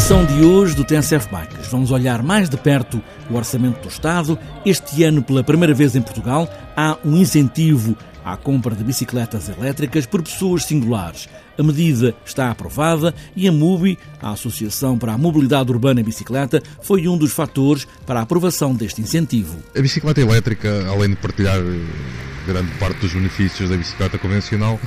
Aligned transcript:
edição 0.00 0.24
de 0.24 0.44
hoje 0.44 0.74
do 0.74 0.84
TNCF 0.84 1.28
Bikes, 1.28 1.66
vamos 1.68 1.90
olhar 1.90 2.22
mais 2.22 2.48
de 2.48 2.56
perto 2.56 3.02
o 3.28 3.34
orçamento 3.34 3.80
do 3.82 3.88
Estado. 3.88 4.38
Este 4.64 5.02
ano, 5.02 5.22
pela 5.22 5.42
primeira 5.42 5.74
vez 5.74 5.96
em 5.96 6.02
Portugal, 6.02 6.48
há 6.76 6.96
um 7.04 7.16
incentivo 7.16 7.96
à 8.24 8.36
compra 8.36 8.74
de 8.74 8.84
bicicletas 8.84 9.48
elétricas 9.48 10.06
por 10.06 10.22
pessoas 10.22 10.64
singulares. 10.64 11.28
A 11.58 11.62
medida 11.62 12.14
está 12.24 12.50
aprovada 12.50 13.14
e 13.34 13.48
a 13.48 13.52
MUBI, 13.52 13.98
a 14.22 14.30
Associação 14.30 14.96
para 14.96 15.12
a 15.12 15.18
Mobilidade 15.18 15.70
Urbana 15.70 16.00
e 16.00 16.04
Bicicleta, 16.04 16.62
foi 16.82 17.08
um 17.08 17.18
dos 17.18 17.32
fatores 17.32 17.86
para 18.06 18.20
a 18.20 18.22
aprovação 18.22 18.74
deste 18.74 19.00
incentivo. 19.00 19.58
A 19.76 19.80
bicicleta 19.80 20.20
elétrica, 20.20 20.86
além 20.88 21.10
de 21.10 21.16
partilhar 21.16 21.58
eh, 21.58 21.86
grande 22.46 22.70
parte 22.78 23.00
dos 23.00 23.12
benefícios 23.12 23.68
da 23.68 23.76
bicicleta 23.76 24.16
convencional, 24.18 24.78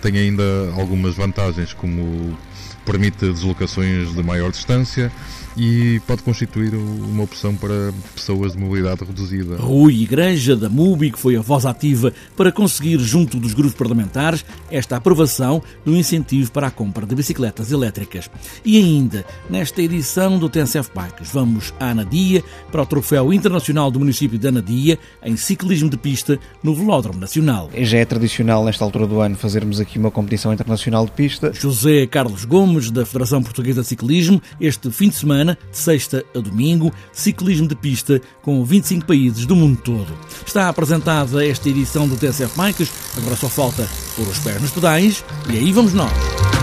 tem 0.00 0.16
ainda 0.16 0.44
algumas 0.76 1.14
vantagens, 1.14 1.72
como 1.72 2.36
permite 2.84 3.18
deslocações 3.18 4.14
de 4.14 4.22
maior 4.22 4.50
distância 4.50 5.10
e 5.56 6.00
pode 6.06 6.22
constituir 6.22 6.74
uma 6.74 7.22
opção 7.22 7.54
para 7.54 7.92
pessoas 8.14 8.52
de 8.52 8.58
mobilidade 8.58 9.04
reduzida. 9.04 9.56
Rui 9.56 10.02
Igreja, 10.02 10.56
da 10.56 10.68
MUBI, 10.68 11.12
que 11.12 11.18
foi 11.18 11.36
a 11.36 11.40
voz 11.40 11.64
ativa 11.64 12.12
para 12.36 12.50
conseguir, 12.50 12.98
junto 12.98 13.38
dos 13.38 13.54
grupos 13.54 13.74
parlamentares, 13.74 14.44
esta 14.70 14.96
aprovação 14.96 15.62
do 15.84 15.96
incentivo 15.96 16.50
para 16.50 16.66
a 16.66 16.70
compra 16.70 17.06
de 17.06 17.14
bicicletas 17.14 17.70
elétricas. 17.70 18.30
E 18.64 18.78
ainda, 18.78 19.24
nesta 19.48 19.82
edição 19.82 20.38
do 20.38 20.48
TNCF 20.48 20.90
Bikes, 20.94 21.30
vamos 21.32 21.72
à 21.78 21.90
Anadia 21.90 22.42
para 22.72 22.82
o 22.82 22.86
Troféu 22.86 23.32
Internacional 23.32 23.90
do 23.90 23.98
município 23.98 24.38
de 24.38 24.48
Anadia 24.48 24.98
em 25.22 25.36
ciclismo 25.36 25.88
de 25.88 25.96
pista 25.96 26.38
no 26.62 26.74
Velódromo 26.74 27.20
Nacional. 27.20 27.70
Já 27.76 27.98
é 27.98 28.04
tradicional, 28.04 28.64
nesta 28.64 28.84
altura 28.84 29.06
do 29.06 29.20
ano, 29.20 29.36
fazermos 29.36 29.80
aqui 29.80 29.98
uma 29.98 30.10
competição 30.10 30.52
internacional 30.52 31.04
de 31.06 31.12
pista. 31.12 31.52
José 31.52 32.06
Carlos 32.06 32.44
Gomes, 32.44 32.90
da 32.90 33.06
Federação 33.06 33.42
Portuguesa 33.42 33.82
de 33.82 33.88
Ciclismo, 33.88 34.40
este 34.60 34.90
fim 34.90 35.08
de 35.08 35.14
semana 35.16 35.43
semana, 35.44 35.58
de 35.70 35.76
sexta 35.76 36.24
a 36.34 36.38
domingo, 36.38 36.92
ciclismo 37.12 37.68
de 37.68 37.76
pista 37.76 38.20
com 38.42 38.64
25 38.64 39.06
países 39.06 39.46
do 39.46 39.54
mundo 39.54 39.78
todo. 39.82 40.12
Está 40.44 40.68
apresentada 40.68 41.46
esta 41.46 41.68
edição 41.68 42.08
do 42.08 42.16
TSF 42.16 42.56
Bikes, 42.56 42.90
agora 43.16 43.36
só 43.36 43.48
falta 43.48 43.88
pôr 44.16 44.26
os 44.26 44.38
pés 44.38 44.60
nos 44.60 44.70
pedais 44.70 45.24
e 45.50 45.58
aí 45.58 45.72
vamos 45.72 45.92
nós. 45.92 46.53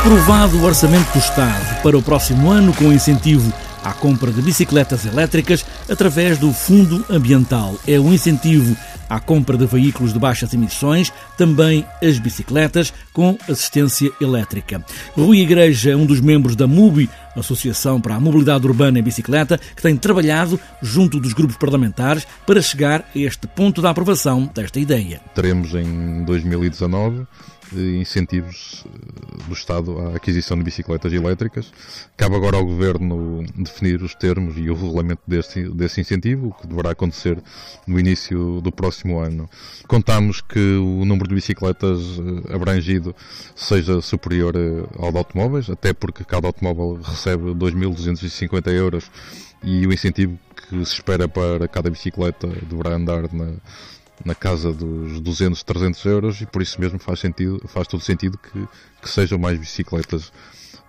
Aprovado 0.00 0.56
o 0.56 0.64
Orçamento 0.64 1.12
do 1.12 1.18
Estado 1.18 1.82
para 1.82 1.96
o 1.96 2.02
próximo 2.02 2.50
ano 2.50 2.72
com 2.72 2.90
incentivo 2.90 3.52
à 3.84 3.92
compra 3.92 4.32
de 4.32 4.40
bicicletas 4.40 5.04
elétricas 5.04 5.64
através 5.90 6.38
do 6.38 6.54
Fundo 6.54 7.04
Ambiental. 7.10 7.74
É 7.86 8.00
um 8.00 8.10
incentivo 8.10 8.74
à 9.10 9.20
compra 9.20 9.58
de 9.58 9.66
veículos 9.66 10.14
de 10.14 10.18
baixas 10.18 10.54
emissões, 10.54 11.12
também 11.36 11.84
as 12.02 12.18
bicicletas 12.18 12.94
com 13.12 13.36
assistência 13.46 14.10
elétrica. 14.22 14.82
Rui 15.14 15.40
Igreja 15.40 15.90
é 15.90 15.96
um 15.96 16.06
dos 16.06 16.20
membros 16.20 16.56
da 16.56 16.66
MUBI, 16.66 17.10
Associação 17.36 18.00
para 18.00 18.14
a 18.14 18.20
Mobilidade 18.20 18.66
Urbana 18.66 18.98
e 18.98 19.02
Bicicleta, 19.02 19.58
que 19.76 19.82
tem 19.82 19.96
trabalhado 19.98 20.58
junto 20.80 21.20
dos 21.20 21.34
grupos 21.34 21.58
parlamentares 21.58 22.26
para 22.46 22.62
chegar 22.62 23.04
a 23.14 23.18
este 23.18 23.46
ponto 23.46 23.82
da 23.82 23.90
aprovação 23.90 24.50
desta 24.54 24.80
ideia. 24.80 25.20
Teremos 25.34 25.74
em 25.74 26.24
2019 26.24 27.26
incentivos 27.72 28.84
eh, 28.86 29.48
do 29.48 29.52
Estado 29.52 29.98
à 29.98 30.16
aquisição 30.16 30.56
de 30.56 30.64
bicicletas 30.64 31.12
elétricas. 31.12 31.72
Cabe 32.16 32.36
agora 32.36 32.56
ao 32.56 32.64
Governo 32.64 33.44
definir 33.56 34.02
os 34.02 34.14
termos 34.14 34.56
e 34.56 34.70
o 34.70 34.74
regulamento 34.74 35.22
desse, 35.26 35.68
desse 35.70 36.00
incentivo, 36.00 36.48
o 36.48 36.52
que 36.54 36.66
deverá 36.66 36.90
acontecer 36.90 37.42
no 37.86 37.98
início 37.98 38.60
do 38.60 38.72
próximo 38.72 39.18
ano. 39.18 39.48
Contamos 39.86 40.40
que 40.40 40.76
o 40.76 41.04
número 41.04 41.28
de 41.28 41.34
bicicletas 41.34 42.00
eh, 42.00 42.54
abrangido 42.54 43.14
seja 43.54 44.00
superior 44.00 44.54
eh, 44.56 44.86
ao 44.98 45.12
de 45.12 45.18
automóveis, 45.18 45.70
até 45.70 45.92
porque 45.92 46.24
cada 46.24 46.46
automóvel 46.46 47.00
recebe 47.02 47.54
2.250 47.54 48.68
euros 48.72 49.10
e 49.62 49.86
o 49.86 49.92
incentivo 49.92 50.38
que 50.68 50.84
se 50.84 50.94
espera 50.94 51.28
para 51.28 51.68
cada 51.68 51.90
bicicleta 51.90 52.46
deverá 52.46 52.94
andar 52.94 53.32
na 53.32 53.52
na 54.24 54.34
casa 54.34 54.72
dos 54.72 55.20
200, 55.20 55.62
300 55.62 56.04
euros 56.04 56.40
e 56.40 56.46
por 56.46 56.62
isso 56.62 56.80
mesmo 56.80 56.98
faz, 56.98 57.20
sentido, 57.20 57.60
faz 57.66 57.88
todo 57.88 58.02
sentido 58.02 58.38
que, 58.38 58.68
que 59.00 59.08
sejam 59.08 59.38
mais 59.38 59.58
bicicletas 59.58 60.32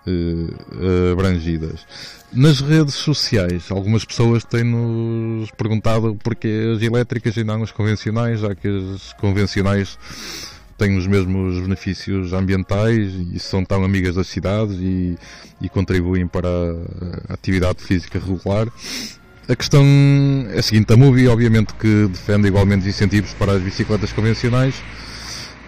eh, 0.06 1.12
abrangidas. 1.12 1.86
Nas 2.32 2.60
redes 2.60 2.94
sociais, 2.94 3.70
algumas 3.70 4.04
pessoas 4.04 4.44
têm-nos 4.44 5.50
perguntado 5.52 6.16
porque 6.22 6.74
as 6.74 6.82
elétricas 6.82 7.36
e 7.36 7.44
não 7.44 7.62
as 7.62 7.70
convencionais, 7.70 8.40
já 8.40 8.54
que 8.54 8.68
as 8.68 9.12
convencionais 9.14 9.98
têm 10.76 10.96
os 10.96 11.06
mesmos 11.06 11.60
benefícios 11.60 12.32
ambientais 12.32 13.12
e 13.32 13.38
são 13.38 13.64
tão 13.64 13.84
amigas 13.84 14.16
das 14.16 14.26
cidades 14.26 14.76
e, 14.80 15.16
e 15.60 15.68
contribuem 15.68 16.26
para 16.26 16.48
a 17.28 17.34
atividade 17.34 17.82
física 17.82 18.18
regular 18.18 18.66
a 19.48 19.56
questão 19.56 19.84
é 20.50 20.58
a 20.58 20.62
seguinte: 20.62 20.92
a 20.92 20.96
MUBI, 20.96 21.28
obviamente, 21.28 21.74
que 21.74 22.06
defende 22.08 22.48
igualmente 22.48 22.88
incentivos 22.88 23.32
para 23.34 23.52
as 23.52 23.62
bicicletas 23.62 24.12
convencionais. 24.12 24.74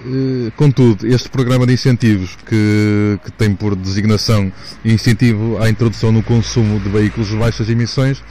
Eh, 0.06 0.52
contudo, 0.56 1.06
este 1.06 1.28
programa 1.28 1.66
de 1.66 1.72
incentivos, 1.72 2.36
que, 2.46 3.18
que 3.24 3.32
tem 3.32 3.54
por 3.54 3.74
designação 3.74 4.52
incentivo 4.84 5.60
à 5.62 5.68
introdução 5.68 6.12
no 6.12 6.22
consumo 6.22 6.78
de 6.78 6.88
veículos 6.88 7.28
de 7.28 7.36
baixas 7.36 7.68
emissões, 7.68 8.22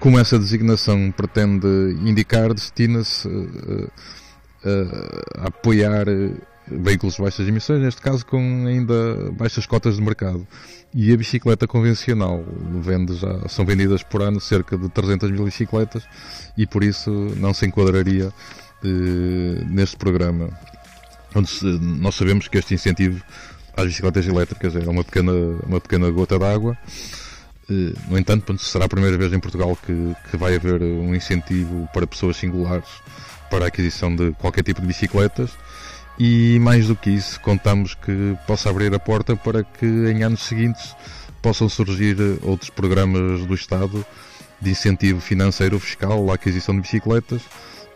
como 0.00 0.18
essa 0.18 0.38
designação 0.38 1.12
pretende 1.14 1.66
indicar, 2.02 2.52
destina-se 2.54 3.28
a, 3.28 4.68
a, 4.68 5.44
a 5.44 5.48
apoiar 5.48 6.06
veículos 6.66 7.16
de 7.16 7.22
baixas 7.22 7.48
emissões, 7.48 7.80
neste 7.80 8.00
caso 8.00 8.24
com 8.24 8.66
ainda 8.66 9.30
baixas 9.32 9.66
cotas 9.66 9.96
de 9.96 10.02
mercado. 10.02 10.46
E 10.94 11.12
a 11.12 11.16
bicicleta 11.16 11.66
convencional 11.66 12.44
vende 12.80 13.16
já, 13.16 13.48
são 13.48 13.64
vendidas 13.64 14.02
por 14.02 14.22
ano 14.22 14.40
cerca 14.40 14.76
de 14.76 14.88
300 14.88 15.30
mil 15.30 15.44
bicicletas 15.44 16.04
e 16.56 16.66
por 16.66 16.84
isso 16.84 17.10
não 17.36 17.54
se 17.54 17.66
enquadraria 17.66 18.32
eh, 18.84 19.64
neste 19.66 19.96
programa. 19.96 20.50
Onde 21.34 21.48
se, 21.48 21.64
nós 21.64 22.14
sabemos 22.14 22.46
que 22.46 22.58
este 22.58 22.74
incentivo 22.74 23.24
às 23.76 23.86
bicicletas 23.86 24.26
elétricas 24.26 24.76
é 24.76 24.88
uma 24.88 25.02
pequena, 25.02 25.32
uma 25.66 25.80
pequena 25.80 26.10
gota 26.10 26.38
d'água. 26.38 26.76
Eh, 27.70 27.94
no 28.08 28.18
entanto, 28.18 28.56
será 28.58 28.84
a 28.84 28.88
primeira 28.88 29.16
vez 29.16 29.32
em 29.32 29.40
Portugal 29.40 29.76
que, 29.76 30.14
que 30.30 30.36
vai 30.36 30.56
haver 30.56 30.82
um 30.82 31.14
incentivo 31.14 31.88
para 31.92 32.06
pessoas 32.06 32.36
singulares 32.36 32.88
para 33.50 33.64
a 33.64 33.68
aquisição 33.68 34.14
de 34.14 34.32
qualquer 34.32 34.62
tipo 34.62 34.80
de 34.80 34.86
bicicletas 34.86 35.50
e 36.18 36.58
mais 36.60 36.86
do 36.86 36.96
que 36.96 37.10
isso, 37.10 37.40
contamos 37.40 37.94
que 37.94 38.36
possa 38.46 38.70
abrir 38.70 38.94
a 38.94 38.98
porta 38.98 39.34
para 39.34 39.64
que 39.64 39.86
em 39.86 40.22
anos 40.22 40.42
seguintes 40.42 40.94
possam 41.40 41.68
surgir 41.68 42.16
outros 42.42 42.70
programas 42.70 43.44
do 43.46 43.54
Estado 43.54 44.04
de 44.60 44.70
incentivo 44.70 45.20
financeiro 45.20 45.78
fiscal 45.80 46.30
à 46.30 46.34
aquisição 46.34 46.74
de 46.74 46.82
bicicletas 46.82 47.42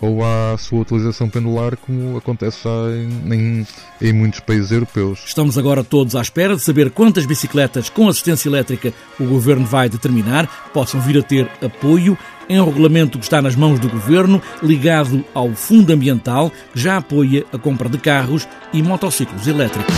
ou 0.01 0.25
à 0.25 0.57
sua 0.59 0.81
utilização 0.81 1.29
pendular, 1.29 1.77
como 1.77 2.17
acontece 2.17 2.65
já 2.65 2.71
em, 2.91 3.35
em, 3.35 3.67
em, 4.01 4.13
muitos 4.13 4.41
países 4.41 4.71
europeus. 4.71 5.25
Estamos 5.27 5.57
agora 5.57 5.83
todos 5.83 6.15
à 6.15 6.21
espera 6.21 6.55
de 6.55 6.63
saber 6.63 6.91
quantas 6.91 7.27
bicicletas 7.27 7.89
com 7.89 8.09
assistência 8.09 8.49
elétrica 8.49 8.93
o 9.19 9.25
Governo 9.25 9.65
vai 9.65 9.89
determinar 9.89 10.47
possam 10.73 11.01
vir 11.01 11.19
a 11.19 11.23
ter 11.23 11.51
apoio 11.63 12.19
em 12.49 12.61
um 12.61 12.65
regulamento 12.65 13.19
que 13.19 13.25
está 13.25 13.43
nas 13.43 13.57
mãos 13.57 13.79
do 13.79 13.89
Governo, 13.89 14.41
ligado 14.63 15.25
ao 15.35 15.53
Fundo 15.55 15.93
Ambiental, 15.93 16.51
que 16.73 16.79
já 16.79 16.99
apoia 16.99 17.45
a 17.53 17.59
compra 17.59 17.89
de 17.89 17.99
carros 17.99 18.47
e 18.73 18.83
motociclos 18.83 19.47
elétricos. 19.47 19.95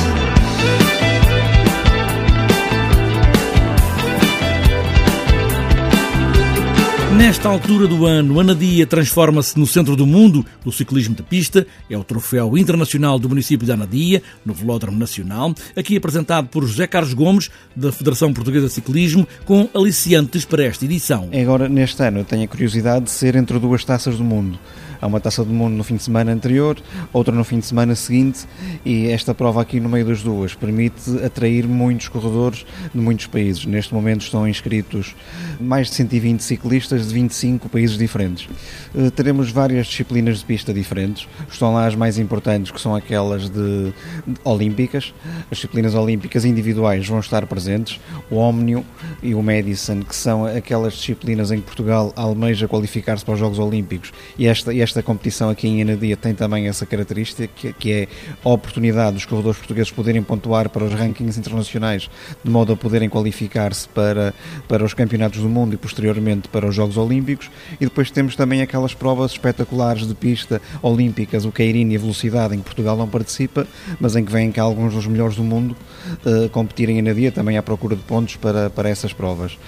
Nesta 7.19 7.49
altura 7.49 7.89
do 7.89 8.07
ano, 8.07 8.39
Anadia 8.39 8.87
transforma-se 8.87 9.59
no 9.59 9.67
centro 9.67 9.97
do 9.97 10.07
mundo 10.07 10.47
do 10.65 10.71
ciclismo 10.71 11.17
de 11.17 11.23
pista. 11.25 11.67
É 11.91 11.99
o 11.99 12.05
troféu 12.05 12.57
internacional 12.57 13.19
do 13.19 13.29
município 13.29 13.67
de 13.67 13.73
Anadia, 13.73 14.23
no 14.47 14.55
Velódromo 14.55 14.97
Nacional, 14.97 15.53
aqui 15.77 15.97
apresentado 15.97 16.47
por 16.47 16.65
José 16.65 16.87
Carlos 16.87 17.15
Gomes, 17.15 17.51
da 17.75 17.91
Federação 17.91 18.33
Portuguesa 18.33 18.69
de 18.69 18.73
Ciclismo, 18.73 19.27
com 19.45 19.69
aliciantes 19.75 20.45
para 20.45 20.63
esta 20.63 20.85
edição. 20.85 21.29
Agora, 21.35 21.69
neste 21.69 22.01
ano, 22.05 22.21
eu 22.21 22.25
tenho 22.25 22.45
a 22.45 22.49
curiosidade 22.49 23.07
de 23.07 23.11
ser 23.11 23.35
entre 23.35 23.59
duas 23.59 23.85
taças 23.85 24.17
do 24.17 24.23
mundo. 24.23 24.57
Há 25.01 25.07
uma 25.07 25.21
taça 25.21 25.45
do 25.45 25.53
mundo 25.53 25.77
no 25.77 25.85
fim 25.85 25.95
de 25.95 26.03
semana 26.03 26.33
anterior, 26.33 26.77
outra 27.13 27.33
no 27.33 27.45
fim 27.45 27.61
de 27.61 27.67
semana 27.67 27.95
seguinte, 27.95 28.41
e 28.85 29.07
esta 29.07 29.33
prova 29.33 29.63
aqui 29.63 29.79
no 29.79 29.89
meio 29.89 30.05
das 30.05 30.23
duas 30.23 30.55
permite 30.55 31.25
atrair 31.25 31.69
muitos 31.69 32.09
corredores 32.09 32.67
de 32.93 33.01
muitos 33.01 33.27
países. 33.27 33.65
Neste 33.65 33.95
momento 33.95 34.23
estão 34.23 34.47
inscritos 34.49 35.15
mais 35.61 35.89
de 35.89 35.95
120 35.95 36.41
ciclistas 36.41 37.08
de 37.09 37.15
25 37.15 37.69
países 37.69 37.97
diferentes. 37.99 38.49
Eh, 38.97 39.11
teremos 39.11 39.51
várias 39.51 39.87
disciplinas 39.87 40.39
de 40.39 40.45
pista 40.45 40.73
diferentes. 40.73 41.29
Estão 41.51 41.75
lá 41.75 41.87
as 41.87 41.95
mais 41.95 42.19
importantes, 42.19 42.71
que 42.71 42.81
são 42.81 42.95
aquelas 42.95 43.49
de, 43.49 43.93
de 44.27 44.41
olímpicas. 44.45 45.13
As 45.51 45.59
disciplinas 45.59 45.95
olímpicas 45.95 46.45
individuais 46.45 47.07
vão 47.07 47.21
estar 47.21 47.47
presentes. 47.47 48.01
O 48.31 48.37
Omnium 48.37 48.85
e 49.23 49.35
o 49.35 49.43
Madison, 49.43 50.03
que 50.03 50.15
são 50.15 50.45
aquelas 50.45 50.95
disciplinas 50.95 51.51
em 51.51 51.61
que 51.61 51.67
Portugal 51.67 52.13
almeja 52.17 52.69
qualificar-se 52.69 53.25
para 53.25 53.35
os 53.35 53.41
Jogos 53.41 53.59
Olímpicos. 53.59 54.13
E 54.39 54.47
esta, 54.47 54.75
esta 54.75 55.03
competição 55.03 55.51
aqui 55.51 55.69
em 55.69 55.83
Anadia 55.83 56.17
tem 56.17 56.35
também 56.35 56.69
essa 56.69 56.87
característica, 56.87 57.47
que, 57.47 57.73
que 57.73 57.93
é 57.93 58.09
a 58.45 58.49
oportunidade 58.49 59.15
dos 59.15 59.27
corredores 59.27 59.59
portugueses 59.59 59.91
poderem 59.91 60.23
pontuar 60.23 60.69
para 60.69 60.85
os 60.85 60.93
rankings 60.93 61.39
internacionais, 61.39 62.09
de 62.45 62.51
modo 62.51 62.73
a 62.73 62.77
poderem 62.77 63.09
qualificar-se 63.09 63.89
para, 63.89 64.35
para 64.69 64.85
os 64.85 64.95
campeonatos 64.95 65.41
do 65.41 65.49
mundo 65.49 65.75
e 65.75 65.77
posteriormente 65.77 66.49
para 66.49 66.67
os 66.67 66.75
Jogos 66.75 66.88
Olímpicos. 66.97 67.51
E 67.81 67.85
depois 67.85 68.11
temos 68.11 68.37
também 68.37 68.63
aquelas 68.63 68.95
provas 68.95 69.33
espetaculares 69.33 70.07
de 70.07 70.15
pista 70.15 70.61
olímpicas, 70.83 71.45
o 71.45 71.53
Queirinho 71.53 71.93
e 71.93 71.97
a 71.97 71.99
Velocidade, 71.99 72.55
em 72.55 72.59
que 72.59 72.65
Portugal 72.65 72.97
não 72.97 73.09
participa, 73.09 73.67
mas 74.01 74.17
em 74.17 74.25
que 74.25 74.33
vêm 74.33 74.51
cá 74.51 74.63
alguns 74.63 74.95
dos 74.95 75.07
melhores 75.07 75.37
do 75.37 75.45
mundo 75.45 75.77
uh, 76.25 76.49
competirem 76.51 76.97
em 76.97 77.01
Anadia, 77.01 77.33
também 77.33 77.57
à 77.57 77.63
procura 77.63 77.97
de 77.97 78.03
pontos 78.03 78.37
para, 78.37 78.71
para 78.71 78.89
essas 78.89 79.13
provas. 79.13 79.59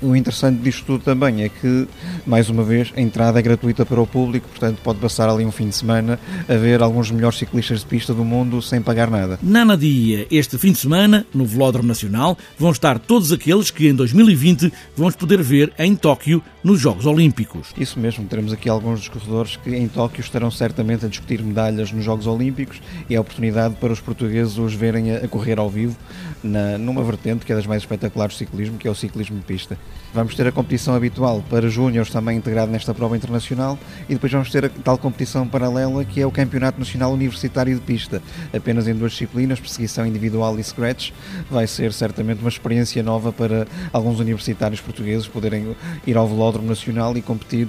O 0.00 0.14
interessante 0.14 0.60
disto 0.62 0.84
tudo 0.84 1.02
também 1.02 1.42
é 1.42 1.48
que, 1.48 1.88
mais 2.26 2.48
uma 2.48 2.62
vez, 2.62 2.92
a 2.96 3.00
entrada 3.00 3.38
é 3.38 3.42
gratuita 3.42 3.84
para 3.84 4.00
o 4.00 4.06
público, 4.06 4.48
portanto 4.48 4.78
pode 4.82 4.98
passar 5.00 5.28
ali 5.28 5.44
um 5.44 5.50
fim 5.50 5.68
de 5.68 5.74
semana 5.74 6.18
a 6.48 6.54
ver 6.54 6.82
alguns 6.82 7.08
dos 7.08 7.16
melhores 7.16 7.38
ciclistas 7.38 7.80
de 7.80 7.86
pista 7.86 8.14
do 8.14 8.24
mundo 8.24 8.62
sem 8.62 8.80
pagar 8.80 9.10
nada. 9.10 9.38
Na 9.42 9.64
Nadia, 9.64 10.26
este 10.30 10.56
fim 10.56 10.72
de 10.72 10.78
semana, 10.78 11.26
no 11.34 11.44
Velódromo 11.44 11.88
Nacional, 11.88 12.38
vão 12.58 12.70
estar 12.70 12.98
todos 12.98 13.32
aqueles 13.32 13.70
que 13.70 13.88
em 13.88 13.94
2020 13.94 14.72
vamos 14.96 15.16
poder 15.16 15.42
ver 15.42 15.72
em 15.78 15.96
Tóquio 15.96 16.42
nos 16.62 16.80
Jogos 16.80 17.06
Olímpicos. 17.06 17.68
Isso 17.76 17.98
mesmo, 17.98 18.26
teremos 18.26 18.52
aqui 18.52 18.68
alguns 18.68 19.00
dos 19.00 19.08
corredores 19.08 19.56
que 19.56 19.74
em 19.74 19.88
Tóquio 19.88 20.20
estarão 20.20 20.50
certamente 20.50 21.06
a 21.06 21.08
discutir 21.08 21.42
medalhas 21.42 21.90
nos 21.90 22.04
Jogos 22.04 22.26
Olímpicos 22.26 22.80
e 23.08 23.16
a 23.16 23.20
oportunidade 23.20 23.74
para 23.76 23.92
os 23.92 24.00
portugueses 24.00 24.58
os 24.58 24.74
verem 24.74 25.16
a, 25.16 25.26
correr 25.28 25.58
ao 25.58 25.68
vivo 25.68 25.96
na, 26.42 26.78
numa 26.78 27.02
vertente 27.02 27.44
que 27.44 27.52
é 27.52 27.56
das 27.56 27.66
mais 27.66 27.82
espetaculares 27.82 28.34
do 28.34 28.38
ciclismo, 28.38 28.78
que 28.78 28.86
é 28.86 28.90
o 28.90 28.94
ciclismo 28.94 29.38
de 29.38 29.44
pista. 29.44 29.78
Vamos 30.14 30.34
ter 30.34 30.46
a 30.46 30.52
competição 30.52 30.94
habitual 30.94 31.44
para 31.50 31.68
júniores 31.68 32.10
também 32.10 32.38
integrado 32.38 32.72
nesta 32.72 32.94
prova 32.94 33.16
internacional 33.16 33.78
e 34.08 34.14
depois 34.14 34.32
vamos 34.32 34.50
ter 34.50 34.64
a 34.64 34.68
tal 34.68 34.96
competição 34.96 35.46
paralela 35.46 36.04
que 36.04 36.20
é 36.20 36.26
o 36.26 36.30
Campeonato 36.30 36.78
Nacional 36.78 37.12
Universitário 37.12 37.74
de 37.74 37.80
Pista, 37.80 38.22
apenas 38.52 38.88
em 38.88 38.94
duas 38.94 39.12
disciplinas, 39.12 39.60
perseguição 39.60 40.06
individual 40.06 40.58
e 40.58 40.64
scratch. 40.64 41.10
Vai 41.50 41.66
ser 41.66 41.92
certamente 41.92 42.40
uma 42.40 42.48
experiência 42.48 43.02
nova 43.02 43.32
para 43.32 43.66
alguns 43.92 44.18
universitários 44.18 44.80
portugueses 44.80 45.28
poderem 45.28 45.76
ir 46.06 46.16
ao 46.16 46.26
Velódromo 46.26 46.68
Nacional 46.68 47.16
e 47.16 47.22
competir 47.22 47.68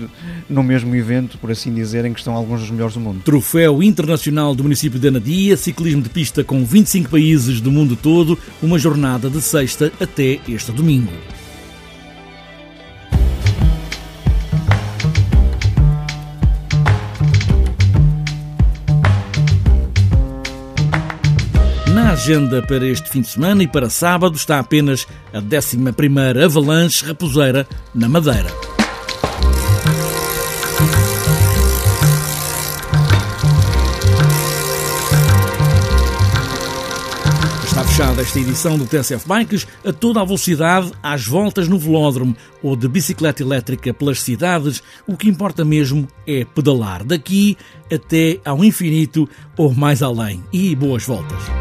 no 0.50 0.63
mesmo 0.63 0.95
evento, 0.95 1.38
por 1.38 1.51
assim 1.51 1.74
dizer, 1.74 2.06
em 2.06 2.13
que 2.13 2.19
estão 2.19 2.36
alguns 2.36 2.62
dos 2.62 2.72
melhores 2.72 2.94
do 2.94 3.01
mundo. 3.01 3.22
Troféu 3.24 3.83
Internacional 3.83 4.56
do 4.56 4.63
município 4.63 5.00
de 5.00 5.10
Anadia, 5.10 5.57
ciclismo 5.57 6.01
de 6.01 6.10
pista 6.10 6.44
com 6.44 6.63
25 6.63 7.10
países 7.10 7.60
do 7.60 7.72
mundo 7.72 7.98
todo, 7.98 8.39
uma 8.63 8.80
jornada 8.80 9.30
de 9.30 9.42
sexta 9.42 9.92
até 10.00 10.39
este 10.48 10.72
domingo. 10.72 11.12
Agenda 22.29 22.61
para 22.61 22.85
este 22.85 23.09
fim 23.09 23.21
de 23.21 23.27
semana 23.27 23.63
e 23.63 23.67
para 23.67 23.89
sábado 23.89 24.35
está 24.35 24.59
apenas 24.59 25.07
a 25.33 25.41
11ª 25.41 26.45
Avalanche 26.45 27.03
Raposeira 27.03 27.67
na 27.93 28.07
Madeira. 28.07 28.51
Está 37.65 37.83
fechada 37.83 38.21
esta 38.21 38.39
edição 38.39 38.77
do 38.77 38.85
TSF 38.85 39.27
Bikes 39.27 39.65
a 39.83 39.91
toda 39.91 40.21
a 40.21 40.23
velocidade, 40.23 40.91
às 41.01 41.25
voltas 41.25 41.67
no 41.67 41.79
velódromo 41.79 42.37
ou 42.61 42.75
de 42.75 42.87
bicicleta 42.87 43.41
elétrica 43.41 43.91
pelas 43.91 44.21
cidades. 44.21 44.83
O 45.07 45.17
que 45.17 45.27
importa 45.27 45.65
mesmo 45.65 46.07
é 46.27 46.45
pedalar 46.45 47.03
daqui 47.03 47.57
até 47.91 48.39
ao 48.45 48.63
infinito 48.63 49.27
ou 49.57 49.73
mais 49.73 50.03
além. 50.03 50.43
E 50.53 50.75
boas 50.75 51.03
voltas! 51.03 51.58